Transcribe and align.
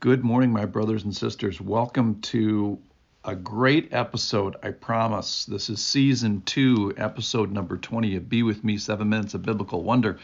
Good 0.00 0.22
morning, 0.22 0.52
my 0.52 0.64
brothers 0.64 1.02
and 1.02 1.16
sisters. 1.16 1.60
Welcome 1.60 2.20
to 2.20 2.78
a 3.24 3.34
great 3.34 3.92
episode, 3.92 4.54
I 4.62 4.70
promise. 4.70 5.44
This 5.44 5.68
is 5.68 5.84
season 5.84 6.42
two, 6.42 6.94
episode 6.96 7.50
number 7.50 7.76
20 7.76 8.14
of 8.14 8.28
Be 8.28 8.44
With 8.44 8.62
Me 8.62 8.78
Seven 8.78 9.08
Minutes 9.08 9.34
of 9.34 9.42
Biblical 9.42 9.82
Wonder. 9.82 10.20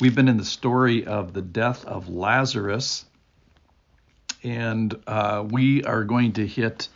We've 0.00 0.14
been 0.14 0.28
in 0.28 0.36
the 0.36 0.44
story 0.44 1.06
of 1.06 1.32
the 1.32 1.42
death 1.42 1.84
of 1.86 2.08
Lazarus, 2.08 3.04
and 4.44 4.96
uh, 5.08 5.44
we 5.50 5.82
are 5.82 6.04
going 6.04 6.34
to 6.34 6.46
hit 6.46 6.86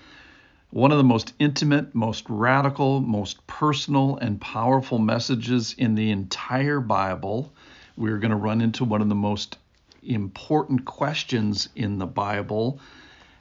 one 0.71 0.93
of 0.93 0.99
the 0.99 1.05
most 1.05 1.33
intimate, 1.41 1.97
most 1.97 2.27
radical, 2.29 3.01
most 3.01 3.45
personal, 3.49 4.19
and 4.19 4.41
powerful 4.41 5.01
messages 5.01 5.75
in 5.77 5.97
the 5.97 6.13
entire 6.13 6.79
Bible. 6.79 7.53
We're 7.97 8.19
going 8.19 8.31
to 8.31 8.37
run 8.37 8.61
into 8.61 8.85
one 8.85 9.03
of 9.03 9.09
the 9.09 9.17
most 9.17 9.57
important 10.03 10.85
questions 10.85 11.69
in 11.75 11.99
the 11.99 12.07
Bible. 12.07 12.81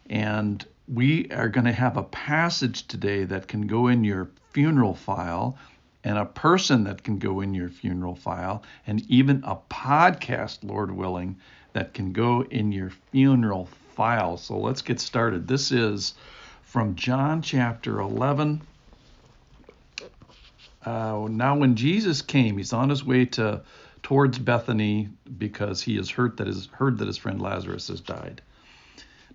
And 0.09 0.65
we 0.87 1.29
are 1.31 1.49
going 1.49 1.65
to 1.65 1.71
have 1.71 1.97
a 1.97 2.03
passage 2.03 2.87
today 2.87 3.23
that 3.25 3.47
can 3.47 3.67
go 3.67 3.87
in 3.87 4.03
your 4.03 4.29
funeral 4.51 4.95
file, 4.95 5.57
and 6.03 6.17
a 6.17 6.25
person 6.25 6.85
that 6.85 7.03
can 7.03 7.19
go 7.19 7.41
in 7.41 7.53
your 7.53 7.69
funeral 7.69 8.15
file, 8.15 8.63
and 8.87 9.01
even 9.09 9.43
a 9.45 9.55
podcast, 9.69 10.59
Lord 10.63 10.91
willing, 10.91 11.37
that 11.73 11.93
can 11.93 12.11
go 12.13 12.43
in 12.43 12.71
your 12.71 12.91
funeral 13.11 13.67
file. 13.95 14.37
So 14.37 14.57
let's 14.57 14.81
get 14.81 14.99
started. 14.99 15.47
This 15.47 15.71
is 15.71 16.15
from 16.63 16.95
John 16.95 17.41
chapter 17.41 17.99
11. 17.99 18.61
Uh, 20.85 21.27
now, 21.29 21.57
when 21.57 21.75
Jesus 21.75 22.21
came, 22.21 22.57
he's 22.57 22.73
on 22.73 22.89
his 22.89 23.03
way 23.03 23.25
to 23.25 23.61
towards 24.09 24.39
Bethany 24.39 25.07
because 25.37 25.83
he 25.83 25.97
has 25.97 26.09
heard 26.09 26.37
that 26.37 26.47
his 26.47 26.65
heard 26.71 26.97
that 26.97 27.05
his 27.05 27.19
friend 27.19 27.39
Lazarus 27.39 27.89
has 27.89 28.01
died. 28.01 28.41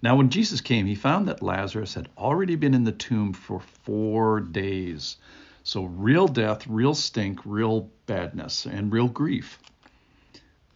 Now 0.02 0.16
when 0.16 0.30
Jesus 0.30 0.60
came, 0.60 0.84
he 0.84 0.96
found 0.96 1.28
that 1.28 1.44
Lazarus 1.44 1.94
had 1.94 2.08
already 2.18 2.56
been 2.56 2.74
in 2.74 2.82
the 2.82 2.90
tomb 2.90 3.34
for 3.34 3.60
4 3.60 4.40
days. 4.40 5.16
So 5.62 5.84
real 5.84 6.26
death, 6.26 6.66
real 6.66 6.96
stink, 6.96 7.38
real 7.44 7.88
badness, 8.06 8.66
and 8.66 8.92
real 8.92 9.06
grief. 9.06 9.60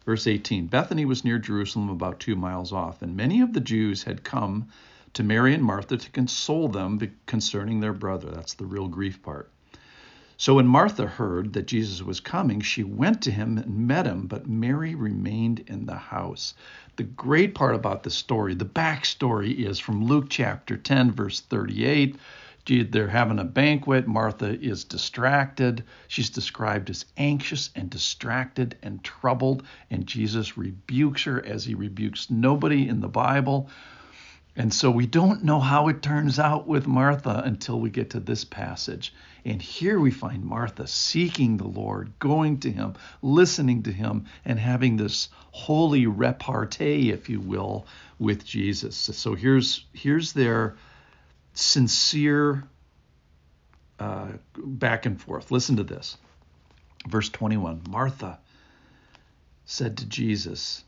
Verse 0.07 0.29
18 0.29 0.69
Bethany 0.69 1.05
was 1.05 1.25
near 1.25 1.41
Jerusalem, 1.41 1.89
about 1.89 2.21
two 2.21 2.37
miles 2.37 2.73
off, 2.73 3.03
and 3.03 3.17
many 3.17 3.41
of 3.41 3.53
the 3.53 3.61
Jews 3.61 4.05
had 4.05 4.23
come 4.23 4.69
to 5.15 5.25
Mary 5.25 5.55
and 5.55 5.65
Martha 5.65 5.97
to 5.97 6.11
console 6.11 6.69
them 6.69 7.01
concerning 7.27 7.81
their 7.81 7.95
brother. 7.95 8.31
That's 8.31 8.55
the 8.55 8.65
real 8.65 8.87
grief 8.87 9.21
part. 9.25 9.51
So 10.41 10.55
when 10.55 10.69
Martha 10.69 11.05
heard 11.05 11.53
that 11.55 11.67
Jesus 11.67 12.01
was 12.01 12.21
coming, 12.21 12.61
she 12.61 12.85
went 12.85 13.23
to 13.23 13.33
him 13.33 13.59
and 13.59 13.89
met 13.89 14.07
him, 14.07 14.29
but 14.29 14.49
Mary 14.49 14.95
remained 14.95 15.65
in 15.67 15.85
the 15.85 15.97
house. 15.97 16.55
The 16.95 17.03
great 17.03 17.57
part 17.57 17.75
about 17.75 18.05
the 18.05 18.11
story, 18.11 18.55
the 18.55 18.65
backstory, 18.65 19.67
is 19.67 19.81
from 19.81 20.05
Luke 20.05 20.27
chapter 20.29 20.77
10, 20.77 21.11
verse 21.11 21.41
38. 21.41 22.15
They're 22.67 23.09
having 23.09 23.41
a 23.41 23.45
banquet. 23.45 24.07
Martha 24.07 24.57
is 24.61 24.85
distracted. 24.85 25.83
She's 26.07 26.31
described 26.31 26.89
as 26.89 27.05
anxious 27.17 27.71
and 27.75 27.91
distracted 27.91 28.77
and 28.83 29.03
troubled, 29.03 29.65
and 29.91 30.07
Jesus 30.07 30.57
rebukes 30.57 31.25
her 31.25 31.45
as 31.45 31.65
he 31.65 31.75
rebukes 31.75 32.31
nobody 32.31 32.87
in 32.87 33.01
the 33.01 33.09
Bible. 33.09 33.71
And 34.59 34.75
so 34.75 34.91
we 34.91 35.07
don't 35.07 35.45
know 35.45 35.61
how 35.61 35.87
it 35.87 36.03
turns 36.03 36.41
out 36.41 36.67
with 36.67 36.89
Martha 36.89 37.43
until 37.45 37.79
we 37.79 37.91
get 37.91 38.11
to 38.11 38.21
this 38.21 38.45
passage. 38.45 39.15
And 39.45 39.63
here 39.63 40.01
we 40.01 40.11
find 40.11 40.45
Martha 40.45 40.89
seeking 40.89 41.57
the 41.57 41.69
Lord, 41.69 42.19
going 42.19 42.59
to 42.61 42.73
him, 42.73 42.95
listening 43.23 43.85
to 43.85 43.93
him, 43.93 44.25
and 44.45 44.59
having 44.59 44.97
this 44.97 45.29
holy 45.53 46.09
repartee, 46.09 47.13
if 47.13 47.29
you 47.29 47.39
will, 47.39 47.87
with 48.19 48.45
Jesus. 48.45 48.97
So 48.97 49.37
here's 49.37 49.87
here's 49.93 50.33
their 50.33 50.77
sincere 51.55 52.65
uh, 54.01 54.33
back 54.57 55.07
and 55.07 55.21
forth. 55.21 55.53
Listen 55.53 55.77
to 55.77 55.85
this. 55.85 56.17
Verse 57.07 57.29
21 57.29 57.83
Martha 57.89 58.41
said 59.67 59.99
to 59.99 60.07
Jesus, 60.07 60.83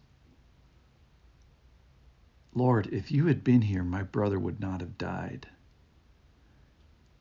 Lord, 2.55 2.89
if 2.89 3.13
you 3.13 3.27
had 3.27 3.45
been 3.45 3.63
here, 3.63 3.85
my 3.85 4.03
brother 4.03 4.39
would 4.39 4.61
not 4.61 4.81
have 4.81 4.99
died. 4.99 5.47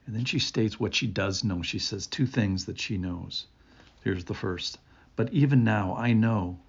And 0.06 0.16
then 0.16 0.25
she 0.25 0.40
states 0.40 0.79
what 0.79 0.95
she 0.95 1.06
does 1.06 1.44
know. 1.44 1.62
She 1.62 1.78
says 1.78 2.07
two 2.07 2.25
things 2.25 2.66
that 2.66 2.79
she 2.79 2.97
knows. 2.97 3.45
Here's 4.03 4.25
the 4.25 4.34
first. 4.34 4.79
But 5.16 5.31
even 5.31 5.63
now, 5.63 5.95
I 5.95 6.13
know 6.13 6.59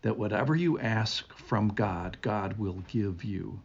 that 0.00 0.16
whatever 0.16 0.56
you 0.56 0.78
ask 0.78 1.30
from 1.34 1.68
God, 1.68 2.16
God 2.22 2.58
will 2.58 2.82
give 2.88 3.22
you. 3.22 3.60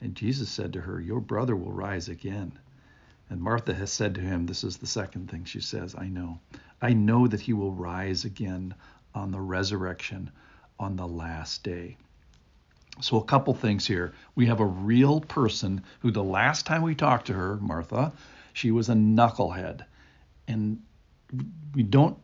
And 0.00 0.14
Jesus 0.14 0.48
said 0.48 0.74
to 0.74 0.82
her, 0.82 1.00
Your 1.00 1.20
brother 1.20 1.56
will 1.56 1.72
rise 1.72 2.08
again. 2.08 2.56
And 3.28 3.40
Martha 3.40 3.74
has 3.74 3.90
said 3.90 4.14
to 4.14 4.20
him, 4.20 4.46
This 4.46 4.62
is 4.62 4.76
the 4.76 4.86
second 4.86 5.28
thing 5.28 5.44
she 5.44 5.60
says, 5.60 5.96
I 5.96 6.06
know. 6.06 6.38
I 6.80 6.92
know 6.92 7.26
that 7.26 7.40
he 7.40 7.52
will 7.52 7.72
rise 7.72 8.24
again 8.24 8.74
on 9.12 9.32
the 9.32 9.40
resurrection 9.40 10.30
on 10.78 10.94
the 10.94 11.08
last 11.08 11.64
day. 11.64 11.96
So, 13.00 13.16
a 13.16 13.24
couple 13.24 13.54
things 13.54 13.86
here. 13.86 14.14
We 14.36 14.46
have 14.46 14.60
a 14.60 14.66
real 14.66 15.20
person 15.20 15.82
who, 16.00 16.10
the 16.10 16.22
last 16.22 16.64
time 16.64 16.82
we 16.82 16.94
talked 16.94 17.26
to 17.26 17.32
her, 17.32 17.56
Martha, 17.56 18.12
she 18.52 18.70
was 18.70 18.88
a 18.88 18.94
knucklehead. 18.94 19.84
And 20.46 20.80
we 21.74 21.82
don't, 21.82 22.16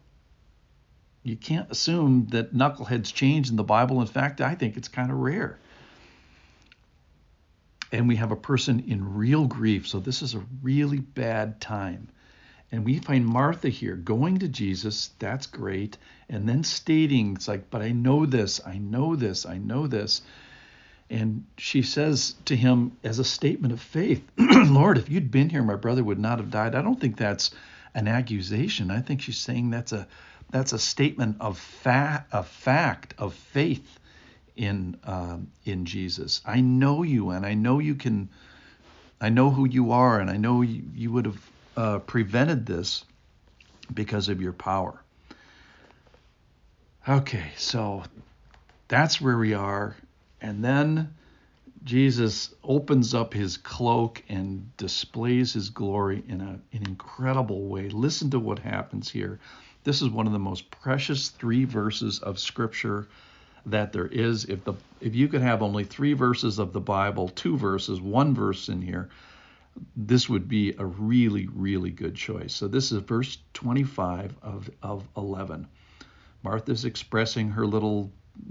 you 1.25 1.37
can't 1.37 1.71
assume 1.71 2.29
that 2.31 2.55
knuckleheads 2.55 3.13
change 3.13 3.51
in 3.51 3.57
the 3.57 3.65
Bible. 3.65 4.01
In 4.01 4.07
fact, 4.07 4.41
I 4.41 4.55
think 4.55 4.77
it's 4.77 4.87
kind 4.89 5.11
of 5.11 5.19
rare. 5.19 5.59
And 7.91 8.07
we 8.07 8.17
have 8.17 8.31
a 8.31 8.37
person 8.37 8.85
in 8.87 9.17
real 9.17 9.47
grief. 9.47 9.89
So, 9.89 9.99
this 9.99 10.23
is 10.23 10.35
a 10.35 10.43
really 10.63 11.01
bad 11.01 11.61
time. 11.61 12.09
And 12.73 12.85
we 12.85 13.01
find 13.01 13.27
Martha 13.27 13.69
here 13.69 13.97
going 13.97 14.39
to 14.39 14.49
Jesus. 14.49 15.11
That's 15.19 15.47
great. 15.47 15.99
And 16.29 16.49
then 16.49 16.63
stating, 16.63 17.35
it's 17.35 17.49
like, 17.49 17.71
but 17.71 17.83
I 17.83 17.91
know 17.91 18.27
this, 18.27 18.61
I 18.65 18.79
know 18.79 19.17
this, 19.17 19.45
I 19.45 19.59
know 19.59 19.89
this. 19.89 20.23
And 21.11 21.45
she 21.59 21.83
says 21.83 22.37
to 22.45 22.55
him 22.55 22.97
as 23.03 23.19
a 23.19 23.25
statement 23.25 23.73
of 23.73 23.81
faith, 23.81 24.23
Lord, 24.39 24.97
if 24.97 25.09
you'd 25.09 25.33
been 25.33 25.51
here, 25.51 25.63
my 25.63 25.75
brother 25.75 26.05
would 26.05 26.21
not 26.21 26.39
have 26.39 26.53
died. 26.53 26.77
I 26.77 26.83
don't 26.83 27.01
think 27.01 27.17
that's 27.17 27.51
an 27.95 28.07
accusation. 28.07 28.93
I 28.93 29.01
think 29.01 29.21
she's 29.21 29.39
saying 29.39 29.71
that's 29.71 29.91
a 29.91 30.07
that's 30.51 30.73
a 30.73 30.79
statement 30.79 31.37
of 31.41 31.59
fa- 31.59 32.27
a 32.33 32.45
fact 32.45 33.15
of 33.19 33.35
faith 33.35 33.99
in 34.57 34.99
um, 35.03 35.51
in 35.65 35.85
Jesus. 35.85 36.43
I 36.45 36.61
know 36.61 37.03
you, 37.03 37.31
and 37.31 37.45
I 37.45 37.55
know 37.55 37.81
you 37.81 37.97
can. 37.97 38.29
I 39.21 39.31
know 39.31 39.51
who 39.51 39.69
you 39.69 39.93
are, 39.93 40.21
and 40.21 40.31
I 40.31 40.37
know 40.37 40.63
you, 40.63 40.83
you 40.95 41.13
would 41.13 41.27
have 41.27 41.51
uh, 41.77 41.99
prevented 41.99 42.67
this 42.67 43.05
because 43.93 44.29
of 44.29 44.41
your 44.41 44.53
power. 44.53 45.03
Okay, 47.09 47.51
so 47.57 48.05
that's 48.89 49.21
where 49.21 49.37
we 49.37 49.55
are 49.55 49.97
and 50.41 50.65
then 50.65 51.15
Jesus 51.85 52.55
opens 52.63 53.15
up 53.15 53.33
his 53.33 53.57
cloak 53.57 54.23
and 54.29 54.77
displays 54.77 55.55
his 55.55 55.71
glory 55.71 56.23
in 56.29 56.41
a, 56.41 56.61
an 56.77 56.87
incredible 56.87 57.63
way. 57.67 57.89
Listen 57.89 58.31
to 58.31 58.39
what 58.39 58.59
happens 58.59 59.11
here. 59.11 59.39
This 59.85 60.03
is 60.03 60.11
one 60.11 60.27
of 60.27 60.33
the 60.33 60.39
most 60.39 60.71
precious 60.71 61.31
three 61.31 61.65
verses 61.65 62.19
of 62.19 62.39
scripture 62.39 63.09
that 63.67 63.93
there 63.93 64.07
is. 64.07 64.45
If 64.45 64.65
the 64.65 64.75
if 65.01 65.15
you 65.15 65.29
could 65.29 65.41
have 65.41 65.63
only 65.63 65.85
three 65.85 66.13
verses 66.13 66.59
of 66.59 66.73
the 66.73 66.81
Bible, 66.81 67.29
two 67.29 67.57
verses, 67.57 68.01
one 68.01 68.35
verse 68.35 68.69
in 68.69 68.83
here, 68.83 69.09
this 69.97 70.29
would 70.29 70.49
be 70.49 70.75
a 70.79 70.85
really, 70.85 71.47
really 71.47 71.91
good 71.91 72.15
choice. 72.15 72.53
So 72.53 72.69
this 72.69 72.93
is 72.93 72.99
verse 73.03 73.39
25 73.55 74.35
of, 74.43 74.71
of 74.83 75.09
11. 75.17 75.67
Martha's 76.43 76.85
expressing 76.85 77.51
her 77.51 77.67
little 77.67 78.11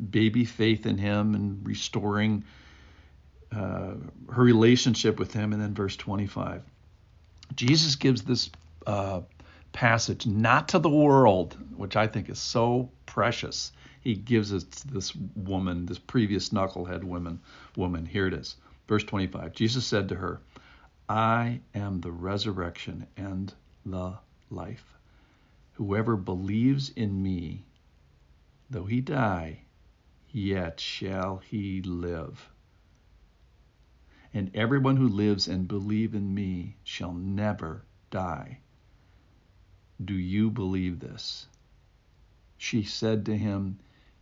baby 0.09 0.45
faith 0.45 0.85
in 0.85 0.97
him 0.97 1.35
and 1.35 1.66
restoring 1.66 2.44
uh, 3.51 3.95
her 4.31 4.44
relationship 4.44 5.19
with 5.19 5.33
him. 5.33 5.53
And 5.53 5.62
then 5.62 5.74
verse 5.74 5.95
25. 5.95 6.63
Jesus 7.56 7.95
gives 7.95 8.21
this 8.21 8.50
uh, 8.86 9.21
passage 9.71 10.25
not 10.25 10.69
to 10.69 10.80
the 10.80 10.89
world, 10.89 11.57
which 11.75 11.95
I 11.95 12.07
think 12.07 12.30
is 12.30 12.39
so 12.39 12.91
precious. 13.06 13.71
He 14.01 14.15
gives 14.15 14.51
it 14.51 14.71
to 14.71 14.88
this 14.88 15.15
woman, 15.36 15.86
this 15.86 16.00
previous 16.00 16.50
knucklehead 16.50 17.03
woman. 17.03 17.39
Woman, 17.75 18.06
here 18.06 18.27
it 18.27 18.33
is, 18.33 18.56
verse 18.88 19.03
25. 19.03 19.53
Jesus 19.53 19.85
said 19.85 20.09
to 20.09 20.15
her, 20.15 20.42
"I 21.07 21.62
am 21.74 22.01
the 22.01 22.12
resurrection 22.12 23.07
and 23.18 23.53
the 23.85 24.18
life. 24.50 24.95
Whoever 25.74 26.15
believes 26.15 26.89
in 26.89 27.21
me, 27.21 27.63
though 28.69 28.85
he 28.85 29.01
die, 29.01 29.62
yet 30.31 30.80
shall 30.80 31.38
he 31.38 31.81
live. 31.81 32.50
And 34.34 34.52
everyone 34.54 34.98
who 34.98 35.08
lives 35.08 35.48
and 35.48 35.68
believe 35.68 36.14
in 36.14 36.34
me 36.34 36.76
shall 36.84 37.14
never 37.14 37.84
die. 38.12 38.60
Do 40.04 40.14
you 40.14 40.50
believe 40.50 41.00
this? 41.00 41.48
She 42.58 42.84
said 42.84 43.26
to 43.26 43.38
him, 43.38 43.80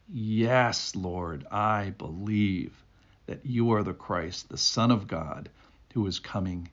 Yes, 0.10 0.96
Lord, 0.96 1.46
I 1.52 1.94
believe 1.98 2.84
that 3.26 3.46
you 3.46 3.72
are 3.72 3.84
the 3.84 3.94
Christ, 3.94 4.48
the 4.48 4.58
Son 4.58 4.90
of 4.90 5.08
God, 5.08 5.50
who 5.94 6.08
is 6.08 6.20
coming 6.20 6.70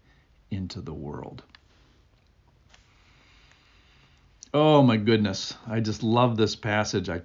into 0.51 0.81
the 0.81 0.95
world. 0.95 1.43
Oh 4.53 4.83
my 4.83 4.97
goodness, 4.97 5.57
I 5.67 5.81
just 5.81 6.05
love 6.05 6.37
this 6.37 6.55
passage. 6.55 7.09
I 7.09 7.23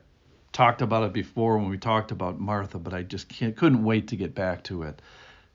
talked 0.52 0.82
about 0.82 1.04
it 1.04 1.14
before 1.14 1.58
when 1.58 1.70
we 1.70 1.78
talked 1.78 2.12
about 2.12 2.40
Martha, 2.40 2.80
but 2.80 2.94
I 2.94 3.04
just 3.04 3.30
can't, 3.30 3.56
couldn't 3.56 3.84
wait 3.84 4.10
to 4.10 4.16
get 4.16 4.36
back 4.36 4.64
to 4.66 4.84
it. 4.84 5.02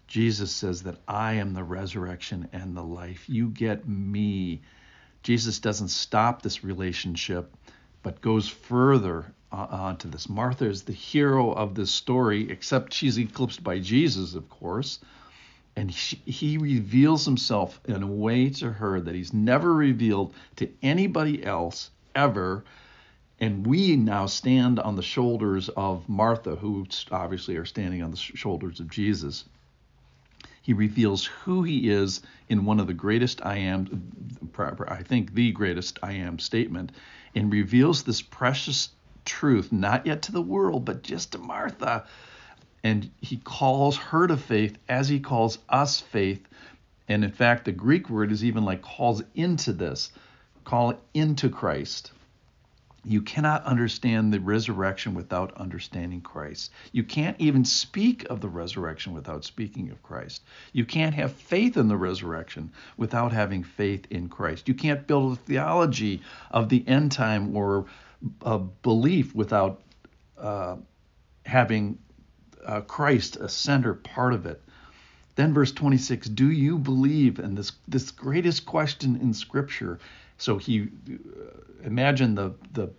Jesus 0.07 0.51
says 0.53 0.83
that 0.83 0.99
I 1.09 1.35
am 1.35 1.55
the 1.55 1.65
resurrection 1.65 2.49
and 2.53 2.77
the 2.77 2.83
life. 2.83 3.29
You 3.29 3.49
get 3.49 3.89
me. 3.89 4.63
Jesus 5.23 5.59
doesn't 5.59 5.89
stop 5.89 6.43
this 6.43 6.63
relationship, 6.63 7.55
but 8.03 8.21
goes 8.21 8.49
further 8.49 9.33
uh, 9.51 9.67
onto 9.71 10.11
this. 10.11 10.29
Martha 10.29 10.67
is 10.67 10.83
the 10.83 10.93
hero 10.93 11.53
of 11.53 11.75
this 11.75 11.91
story, 11.91 12.51
except 12.51 12.93
she's 12.93 13.19
eclipsed 13.19 13.65
by 13.65 13.79
Jesus, 13.79 14.35
of 14.35 14.49
course. 14.49 14.99
And 15.77 15.93
she, 15.93 16.17
he 16.27 16.59
reveals 16.59 17.25
himself 17.25 17.81
in 17.87 18.03
a 18.03 18.07
way 18.07 18.51
to 18.51 18.71
her 18.71 19.01
that 19.01 19.15
he's 19.15 19.33
never 19.33 19.73
revealed 19.73 20.35
to 20.57 20.71
anybody 20.83 21.45
else 21.45 21.91
ever. 22.15 22.65
And 23.41 23.67
we 23.67 23.97
now 23.97 24.27
stand 24.27 24.79
on 24.79 24.97
the 24.97 25.03
shoulders 25.03 25.69
of 25.69 26.09
Martha, 26.09 26.57
who 26.57 26.87
obviously 27.11 27.57
are 27.57 27.65
standing 27.65 28.03
on 28.03 28.11
the 28.11 28.17
shoulders 28.17 28.81
of 28.81 28.89
Jesus. 28.89 29.45
He 30.63 30.73
reveals 30.73 31.27
who 31.27 31.63
he 31.63 31.91
is 31.91 32.23
in 32.49 32.65
one 32.65 32.81
of 32.81 32.87
the 32.87 32.95
greatest 32.95 33.45
I 33.45 33.59
am, 33.59 34.49
I 34.89 35.03
think 35.03 35.35
the 35.35 35.53
greatest 35.53 35.99
I 36.03 36.13
am 36.13 36.39
statement, 36.39 36.93
and 37.35 37.53
reveals 37.53 38.03
this 38.03 38.23
precious 38.23 38.89
truth, 39.27 39.73
not 39.73 40.07
yet 40.07 40.23
to 40.23 40.33
the 40.33 40.41
world, 40.41 40.87
but 40.87 41.03
just 41.03 41.33
to 41.33 41.39
Martha. 41.39 42.07
And 42.83 43.11
he 43.21 43.37
calls 43.37 43.99
her 43.99 44.27
to 44.27 44.39
faith 44.39 44.79
as 44.89 45.09
he 45.09 45.21
calls 45.21 45.59
us 45.69 46.01
faith. 46.01 46.47
And 47.09 47.25
in 47.25 47.33
fact, 47.33 47.67
the 47.67 47.73
Greek 47.73 48.09
word 48.09 48.33
is 48.33 48.45
even 48.45 48.65
like 48.65 48.81
calls 48.81 49.23
into 49.35 49.75
this, 49.75 50.13
call 50.65 50.95
into 51.13 51.51
Christ. 51.51 52.13
You 53.05 53.21
cannot 53.23 53.65
understand 53.65 54.33
the 54.33 54.41
resurrection 54.41 55.15
without 55.15 55.53
understanding 55.55 56.23
Christ. 56.23 56.73
You 56.93 57.05
can't 57.05 57.37
even 57.39 57.65
speak 57.65 58.25
of 58.31 58.41
the 58.41 58.49
resurrection 58.49 59.13
without 59.13 59.45
speaking 59.45 59.91
of 59.91 60.03
Christ. 60.03 60.43
You 60.73 60.85
can't 60.85 61.15
have 61.15 61.33
faith 61.33 61.77
in 61.77 61.89
the 61.89 61.97
resurrection 61.97 62.73
without 62.97 63.33
having 63.33 63.63
faith 63.63 64.07
in 64.11 64.29
Christ. 64.29 64.69
You 64.69 64.75
can't 64.75 65.07
build 65.07 65.33
a 65.35 65.37
theology 65.37 66.23
of 66.51 66.69
the 66.69 66.87
end 66.89 67.13
time 67.13 67.55
or 67.57 67.87
a 68.43 68.59
belief 68.59 69.35
without 69.35 69.83
uh, 70.39 70.77
having 71.45 71.99
uh, 72.65 72.81
Christ 72.83 73.37
a 73.37 73.49
center 73.49 73.95
part 73.95 74.33
of 74.33 74.47
it. 74.47 74.63
Then 75.37 75.53
verse 75.53 75.73
26, 75.73 76.29
do 76.29 76.51
you 76.51 76.79
believe? 76.79 77.39
And 77.39 77.59
this 77.59 77.73
this 77.89 78.11
greatest 78.11 78.67
question 78.67 79.17
in 79.17 79.35
Scripture. 79.35 79.99
So 80.39 80.59
he 80.59 80.83
uh, 80.83 81.15
imagine 81.85 82.35
the 82.35 82.55
the 82.73 82.91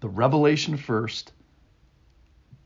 the 0.00 0.08
revelation 0.08 0.76
first, 0.76 1.32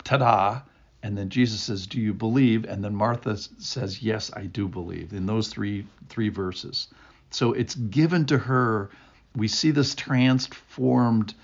ta-da, 0.05 0.62
and 1.02 1.17
then 1.17 1.29
Jesus 1.29 1.61
says, 1.61 1.87
"Do 1.87 2.00
you 2.00 2.12
believe?" 2.12 2.64
And 2.64 2.82
then 2.82 2.94
Martha 2.94 3.37
says, 3.37 4.02
"Yes, 4.02 4.31
I 4.35 4.46
do 4.46 4.69
believe." 4.69 5.12
In 5.12 5.26
those 5.26 5.49
three 5.49 5.87
three 6.08 6.29
verses, 6.29 6.88
so 7.31 7.52
it's 7.52 7.75
given 7.75 8.26
to 8.26 8.38
her. 8.38 8.90
We 9.37 9.46
see 9.46 9.70
this 9.70 9.94
transformed 9.94 11.35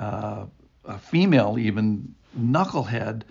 uh, 0.00 0.46
female, 0.98 1.56
even 1.58 2.14
knucklehead, 2.36 3.22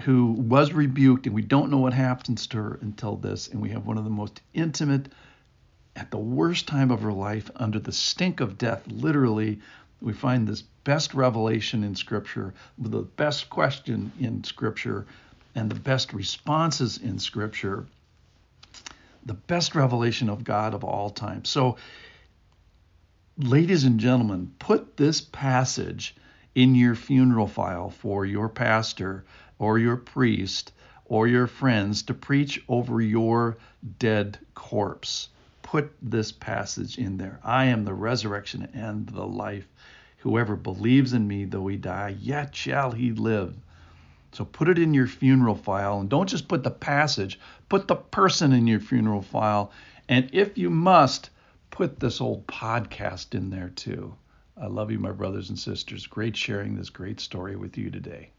who 0.00 0.32
was 0.32 0.72
rebuked, 0.72 1.26
and 1.26 1.34
we 1.34 1.42
don't 1.42 1.70
know 1.70 1.78
what 1.78 1.94
happens 1.94 2.46
to 2.48 2.58
her 2.58 2.78
until 2.80 3.16
this. 3.16 3.48
And 3.48 3.60
we 3.60 3.70
have 3.70 3.86
one 3.86 3.98
of 3.98 4.04
the 4.04 4.10
most 4.10 4.40
intimate, 4.54 5.08
at 5.98 6.12
the 6.12 6.18
worst 6.18 6.68
time 6.68 6.92
of 6.92 7.02
her 7.02 7.12
life, 7.12 7.50
under 7.56 7.80
the 7.80 7.90
stink 7.90 8.38
of 8.38 8.56
death, 8.56 8.86
literally, 8.86 9.58
we 10.00 10.12
find 10.12 10.46
this 10.46 10.62
best 10.84 11.12
revelation 11.12 11.82
in 11.82 11.96
Scripture, 11.96 12.54
the 12.78 13.02
best 13.02 13.50
question 13.50 14.12
in 14.20 14.44
Scripture, 14.44 15.06
and 15.56 15.68
the 15.68 15.80
best 15.80 16.12
responses 16.12 16.98
in 16.98 17.18
Scripture, 17.18 17.84
the 19.26 19.34
best 19.34 19.74
revelation 19.74 20.28
of 20.28 20.44
God 20.44 20.72
of 20.72 20.84
all 20.84 21.10
time. 21.10 21.44
So, 21.44 21.78
ladies 23.36 23.82
and 23.82 23.98
gentlemen, 23.98 24.52
put 24.60 24.96
this 24.96 25.20
passage 25.20 26.14
in 26.54 26.76
your 26.76 26.94
funeral 26.94 27.48
file 27.48 27.90
for 27.90 28.24
your 28.24 28.48
pastor 28.48 29.24
or 29.58 29.80
your 29.80 29.96
priest 29.96 30.70
or 31.06 31.26
your 31.26 31.48
friends 31.48 32.02
to 32.02 32.14
preach 32.14 32.62
over 32.68 33.00
your 33.00 33.58
dead 33.98 34.38
corpse. 34.54 35.28
Put 35.70 35.92
this 36.00 36.32
passage 36.32 36.96
in 36.96 37.18
there. 37.18 37.40
I 37.44 37.66
am 37.66 37.84
the 37.84 37.92
resurrection 37.92 38.70
and 38.72 39.06
the 39.06 39.26
life. 39.26 39.68
Whoever 40.20 40.56
believes 40.56 41.12
in 41.12 41.28
me, 41.28 41.44
though 41.44 41.66
he 41.66 41.76
die, 41.76 42.16
yet 42.18 42.54
shall 42.54 42.92
he 42.92 43.12
live. 43.12 43.54
So 44.32 44.46
put 44.46 44.70
it 44.70 44.78
in 44.78 44.94
your 44.94 45.06
funeral 45.06 45.54
file 45.54 46.00
and 46.00 46.08
don't 46.08 46.26
just 46.26 46.48
put 46.48 46.62
the 46.62 46.70
passage, 46.70 47.38
put 47.68 47.86
the 47.86 47.96
person 47.96 48.54
in 48.54 48.66
your 48.66 48.80
funeral 48.80 49.20
file. 49.20 49.70
And 50.08 50.30
if 50.32 50.56
you 50.56 50.70
must, 50.70 51.28
put 51.70 52.00
this 52.00 52.22
old 52.22 52.46
podcast 52.46 53.34
in 53.34 53.50
there 53.50 53.68
too. 53.68 54.14
I 54.56 54.68
love 54.68 54.90
you, 54.90 54.98
my 54.98 55.12
brothers 55.12 55.50
and 55.50 55.58
sisters. 55.58 56.06
Great 56.06 56.34
sharing 56.34 56.76
this 56.76 56.88
great 56.88 57.20
story 57.20 57.56
with 57.56 57.76
you 57.76 57.90
today. 57.90 58.30